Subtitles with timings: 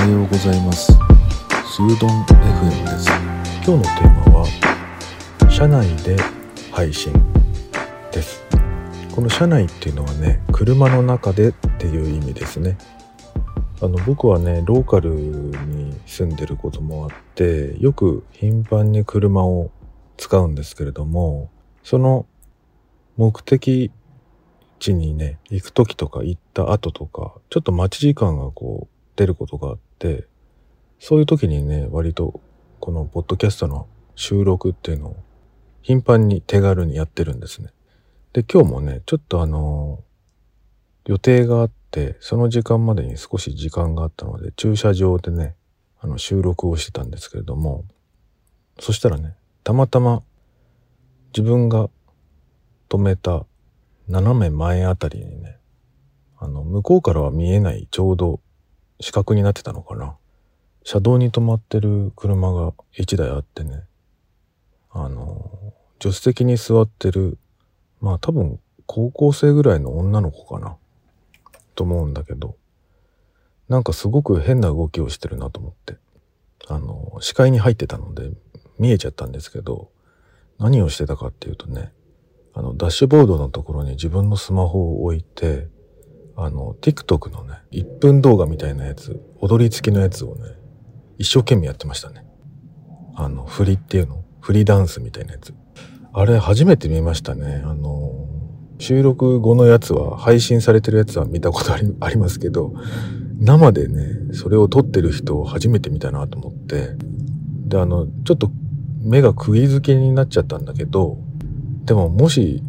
[0.00, 0.92] はようございます。
[0.92, 3.10] スードン FM です。
[3.62, 4.46] 今日のテーマは
[5.50, 6.16] 車内で
[6.72, 7.12] 配信
[8.10, 8.42] です。
[9.14, 12.78] この車内っていうのはね車の中でっていう意味ですね。
[13.82, 19.70] あの僕はねローカルに住んでることもあってよく頻繁に車を
[20.16, 21.50] 使うんですけれども
[21.84, 22.24] その
[23.18, 23.92] 目的
[24.78, 30.26] 地にね行く時とか行った後とかちょっと待ち時間がこう出ることがあって
[30.98, 32.40] そういう時にね割と
[32.80, 35.16] このポッドキャストの収録っていうのを
[35.82, 37.68] 頻繁に手軽にやってるんですね。
[38.32, 40.02] で今日もねちょっとあの
[41.04, 45.54] 予定があってその時間までに少し時間があったので駐車場でね
[46.00, 47.84] あの収録をしてたんですけれども
[48.78, 49.34] そしたらね
[49.64, 50.22] たまたま
[51.36, 51.90] 自分が
[52.88, 53.44] 止めた
[54.08, 55.58] 斜め前あたりにね
[56.38, 58.40] あの向こうからは見えないちょうど
[59.00, 60.16] 死角になってたのかな。
[60.84, 63.84] 車道に止まってる車が1台あってね、
[64.90, 65.50] あの、
[66.00, 67.38] 助手席に座ってる、
[68.00, 70.76] まあ多分高校生ぐらいの女の子かな、
[71.74, 72.56] と思うんだけど、
[73.68, 75.96] なんかすごく変な動きをしてるなと思って、
[76.66, 78.30] あの、視界に入ってたので
[78.78, 79.90] 見えちゃったんですけど、
[80.58, 81.92] 何をしてたかっていうとね、
[82.52, 85.68] あの、ダッシュボードのところに自分のスマホを置いて、
[86.42, 90.42] あの、TikTok のね、1分動画みたいなやつ、踊り付きのやつをね、
[91.18, 92.24] 一生懸命やってましたね。
[93.14, 94.24] あの、振りっていうの？
[94.40, 95.52] 振りダンスみたいなやつ。
[96.14, 97.62] あれ初めて見ましたね。
[97.66, 98.26] あの、
[98.78, 102.72] 収録後のやつは、配信されてるやつは見たことありありますけど、
[103.38, 106.96] 生でね、それを撮ってる人を初めて見たなと思って、
[107.66, 108.50] で、あの、ちょっと
[109.02, 111.18] 目が釘付けになっちゃったんだけど、
[111.84, 112.62] でももし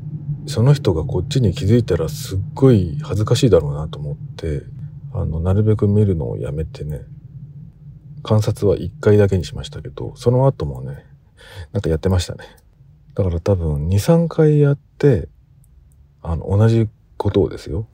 [0.47, 4.63] その人がこっちに気づいたらすっごい恥ずかしいだろうなと思って、
[5.13, 7.01] あの、なるべく見るのをやめてね、
[8.23, 11.05] 観察は一回だけにしましたけど、その後もね、
[11.73, 12.45] なんかやってましたね。
[13.15, 15.27] だから多分2、3回やって、
[16.21, 17.87] あの、同じことをですよ。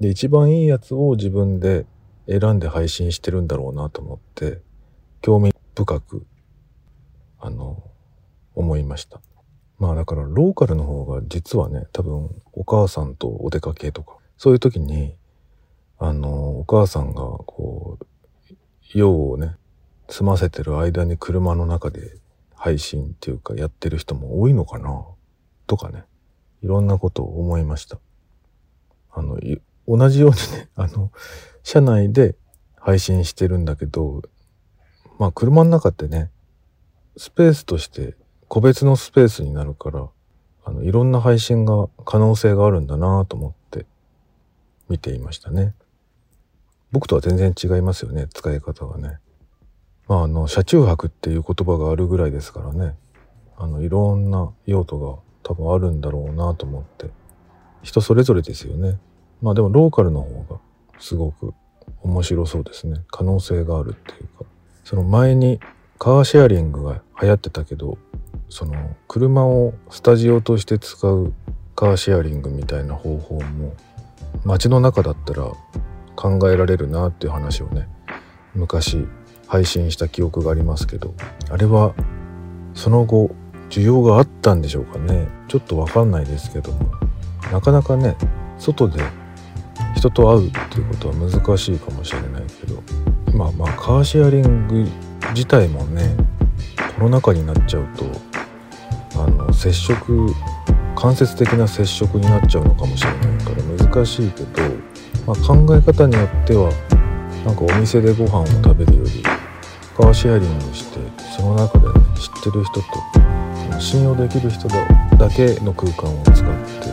[0.00, 1.86] で、一番いいやつを自分で
[2.28, 4.60] 選んで配信してるんだろうなと思って、
[5.20, 6.26] 興味深く、
[7.40, 7.82] あの、
[8.54, 9.20] 思いました。
[9.78, 15.16] まあだからローカルの方が実はね多分お母さんとお出かけとかそういう時に
[15.98, 18.04] あのお母さんがこう
[18.92, 19.56] 用をね
[20.08, 22.18] 済ませてる間に車の中で
[22.54, 25.04] 配信っていうかやってる人も多いのかな
[25.66, 26.04] とかね
[26.62, 27.98] いろんなことを思いました。
[29.12, 29.38] あの
[29.86, 31.10] 同じようにね あの
[31.62, 32.36] 車内で
[32.76, 34.22] 配信してるんだけど
[35.18, 36.30] まあ車の中ってね
[37.16, 38.16] スペースとして
[38.48, 40.08] 個別のスペースになるから、
[40.64, 43.86] あの、いろんな配信が可能性があるんだなと思って
[44.88, 45.74] 見ていましたね。
[46.92, 49.18] 僕とは全然違いますよね、使い方がね。
[50.06, 52.94] まあ、あの、車中泊っていう言葉があるぐらいですからね。
[53.56, 57.10] あの、いろんな用途が多分あるんだろうなと思って。
[57.82, 58.98] 人それぞれですよね。
[59.42, 60.60] まあでもローカルの方が
[60.98, 61.52] すごく
[62.02, 63.04] 面白そうですね。
[63.10, 64.44] 可能性があるっていうか。
[64.84, 65.60] その前に
[65.98, 67.98] カーシェアリングが流行ってたけど、
[68.54, 71.32] その車をスタジオとして使う
[71.74, 73.74] カーシェアリングみたいな方法も
[74.44, 75.50] 街の中だったら
[76.14, 77.88] 考えられるなっていう話をね
[78.54, 79.08] 昔
[79.48, 81.16] 配信した記憶がありますけど
[81.50, 81.96] あれは
[82.74, 83.34] その後
[83.70, 85.26] 需要があったんでしょうかね。
[85.48, 86.92] ちょっとわかんないですけども
[87.50, 88.16] なかなかね
[88.60, 89.02] 外で
[89.96, 92.80] 人と会うっていうことは難しいかもしれないけど
[93.36, 94.88] まあまあカーシェアリング
[95.30, 96.14] 自体もね
[96.94, 98.33] コロナ禍になっちゃうと
[99.54, 100.34] 接触
[100.94, 104.62] 間接的な接触になっちゃうのかもしれないから難しいけど、
[105.26, 106.70] まあ、考え方によっては
[107.44, 109.22] なんかお店でご飯を食べるより
[109.96, 110.98] カーシェアリングして
[111.36, 116.88] その中でね知ってる人と信用できる人だけの空間を使って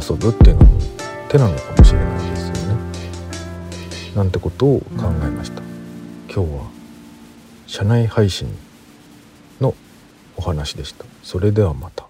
[0.00, 0.80] 遊ぶっていうのも
[1.28, 2.74] 手なのかもしれないですよね。
[4.14, 5.62] なんてことを考えました。
[6.32, 6.70] 今日は
[7.66, 8.48] 社内配信
[10.36, 11.04] お話でした。
[11.22, 12.03] それではまた。